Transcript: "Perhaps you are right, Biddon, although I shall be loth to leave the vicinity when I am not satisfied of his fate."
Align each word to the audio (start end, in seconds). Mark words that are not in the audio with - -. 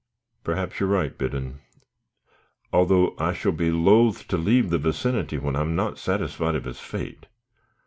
"Perhaps 0.43 0.79
you 0.79 0.87
are 0.87 0.89
right, 0.89 1.15
Biddon, 1.15 1.59
although 2.73 3.13
I 3.19 3.33
shall 3.33 3.51
be 3.51 3.69
loth 3.69 4.27
to 4.29 4.35
leave 4.37 4.71
the 4.71 4.79
vicinity 4.79 5.37
when 5.37 5.55
I 5.55 5.61
am 5.61 5.75
not 5.75 5.99
satisfied 5.99 6.55
of 6.55 6.63
his 6.65 6.79
fate." 6.79 7.27